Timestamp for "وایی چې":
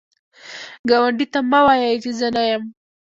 1.65-2.11